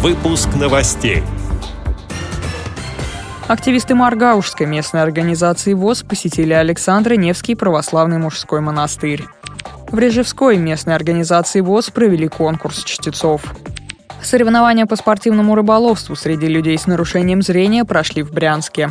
[0.00, 1.24] Выпуск новостей.
[3.48, 9.24] Активисты Маргаушской местной организации ВОЗ посетили Александр Невский православный мужской монастырь.
[9.90, 13.42] В Режевской местной организации ВОЗ провели конкурс чтецов.
[14.22, 18.90] Соревнования по спортивному рыболовству среди людей с нарушением зрения прошли в Брянске.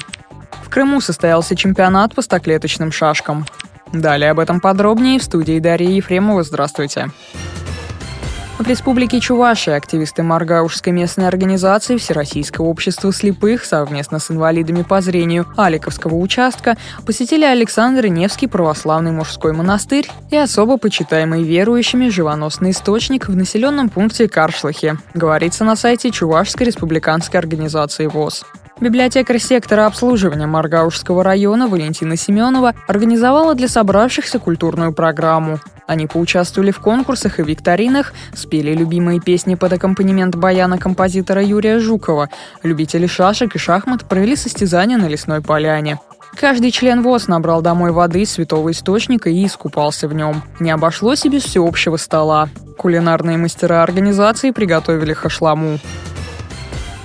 [0.61, 3.45] В Крыму состоялся чемпионат по стоклеточным шашкам.
[3.93, 6.43] Далее об этом подробнее в студии Дарьи Ефремова.
[6.43, 7.11] Здравствуйте.
[8.57, 15.45] В Республике Чувашия активисты Маргаушской местной организации Всероссийского общества слепых совместно с инвалидами по зрению
[15.55, 16.75] Аликовского участка
[17.05, 24.27] посетили Александр Невский православный мужской монастырь и особо почитаемый верующими живоносный источник в населенном пункте
[24.27, 28.43] Каршлахе, говорится на сайте Чувашской республиканской организации ВОЗ.
[28.79, 35.59] Библиотекарь сектора обслуживания Маргаушского района Валентина Семенова организовала для собравшихся культурную программу.
[35.87, 42.29] Они поучаствовали в конкурсах и викторинах, спели любимые песни под аккомпанемент баяна композитора Юрия Жукова.
[42.61, 45.99] Любители шашек и шахмат провели состязания на лесной поляне.
[46.35, 50.43] Каждый член ВОЗ набрал домой воды из святого источника и искупался в нем.
[50.59, 52.49] Не обошлось и без всеобщего стола.
[52.77, 55.79] Кулинарные мастера организации приготовили хашламу.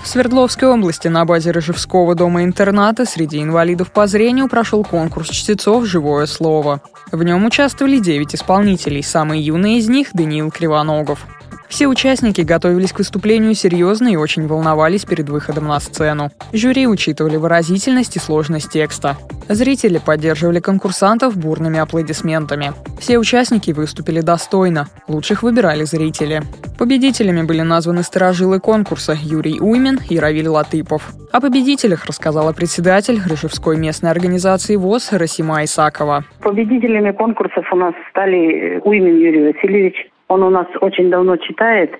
[0.03, 6.27] В Свердловской области на базе Рыжевского дома-интерната среди инвалидов по зрению прошел конкурс чтецов «Живое
[6.27, 6.81] слово».
[7.13, 11.25] В нем участвовали 9 исполнителей, самый юный из них– Даниил Кривоногов.
[11.73, 16.29] Все участники готовились к выступлению серьезно и очень волновались перед выходом на сцену.
[16.53, 19.17] Жюри учитывали выразительность и сложность текста.
[19.49, 22.73] Зрители поддерживали конкурсантов бурными аплодисментами.
[23.01, 24.89] Все участники выступили достойно.
[25.09, 26.43] Лучших выбирали зрители.
[26.79, 31.15] Победителями были названы сторожилы конкурса Юрий Уймин и Равиль Латыпов.
[31.33, 36.27] О победителях рассказала председатель Рыжевской местной организации ВОЗ Расима Исакова.
[36.43, 41.93] Победителями конкурсов у нас стали Уймин Юрий Васильевич, он у нас очень давно читает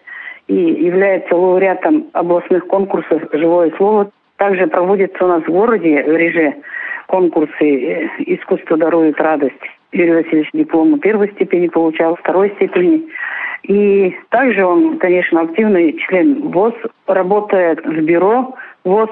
[0.49, 4.11] и является лауреатом областных конкурсов «Живое слово».
[4.37, 6.55] Также проводится у нас в городе, в Реже,
[7.07, 9.63] конкурсы э, «Искусство дарует радость».
[9.93, 13.03] Юрий Васильевич диплом первой степени получал, второй степени.
[13.65, 16.75] И также он, конечно, активный член ВОЗ,
[17.07, 19.11] работает в бюро ВОЗ.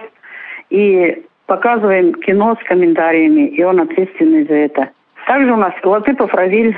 [0.70, 4.90] И показываем кино с комментариями, и он ответственный за это.
[5.26, 6.76] Также у нас Латыпов Равиль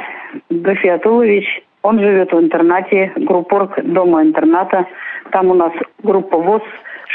[0.51, 4.87] Гафиатулович, он живет в интернате, группорг дома-интерната.
[5.31, 5.73] Там у нас
[6.03, 6.63] группа ВОЗ,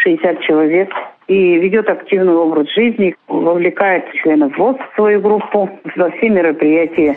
[0.04, 0.90] 60 человек.
[1.28, 7.16] И ведет активный образ жизни, вовлекает членов ВОЗ в свою группу во все мероприятия.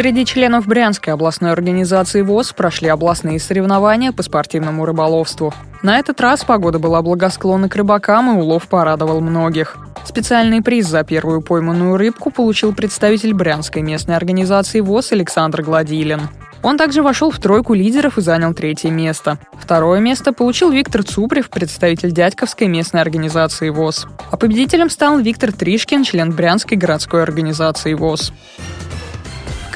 [0.00, 5.52] Среди членов Брянской областной организации ВОЗ прошли областные соревнования по спортивному рыболовству.
[5.82, 9.76] На этот раз погода была благосклонна к рыбакам и улов порадовал многих.
[10.06, 16.30] Специальный приз за первую пойманную рыбку получил представитель Брянской местной организации ВОЗ Александр Гладилин.
[16.62, 19.36] Он также вошел в тройку лидеров и занял третье место.
[19.60, 24.06] Второе место получил Виктор Цупрев, представитель Дядьковской местной организации ВОЗ.
[24.30, 28.32] А победителем стал Виктор Тришкин, член Брянской городской организации ВОЗ.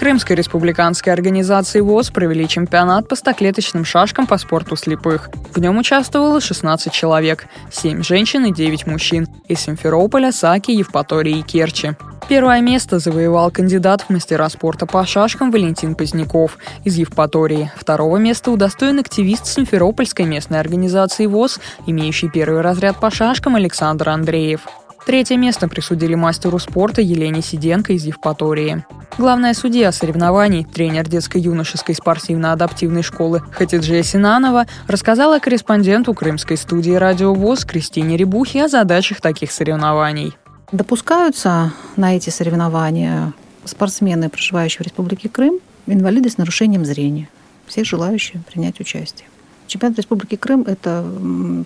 [0.04, 5.30] Крымской республиканской организации ВОЗ провели чемпионат по стоклеточным шашкам по спорту слепых.
[5.54, 11.42] В нем участвовало 16 человек, 7 женщин и 9 мужчин из Симферополя, Саки, Евпатории и
[11.42, 11.92] Керчи.
[12.28, 17.72] Первое место завоевал кандидат в мастера спорта по шашкам Валентин Поздняков из Евпатории.
[17.74, 24.68] Второго места удостоен активист Симферопольской местной организации ВОЗ, имеющий первый разряд по шашкам Александр Андреев.
[25.06, 28.84] Третье место присудили мастеру спорта Елене Сиденко из Евпатории.
[29.16, 37.64] Главная судья соревнований, тренер детско-юношеской спортивно-адаптивной школы Хатиджия Синанова, рассказала корреспонденту крымской студии «Радио ВОЗ»
[37.64, 40.36] Кристине Рябухи о задачах таких соревнований.
[40.72, 43.32] Допускаются на эти соревнования
[43.64, 47.28] спортсмены, проживающие в Республике Крым, инвалиды с нарушением зрения.
[47.66, 49.28] Все желающие принять участие.
[49.66, 51.04] Чемпионат Республики Крым– это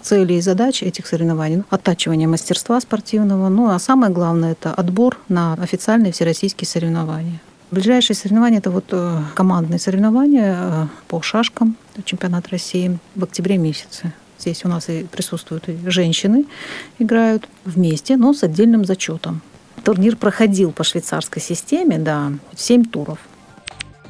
[0.02, 1.64] цели и задачи этих соревнований.
[1.70, 3.48] Оттачивание мастерства спортивного.
[3.48, 7.40] Ну, а самое главное– это отбор на официальные всероссийские соревнования.
[7.70, 14.14] Ближайшие соревнования– это вот э, командные соревнования э, по шашкам, чемпионат России в октябре месяце.
[14.38, 16.46] Здесь у нас и присутствуют и женщины,
[16.98, 19.42] играют вместе, но с отдельным зачетом.
[19.84, 23.18] Турнир проходил по швейцарской системе, да, 7 туров.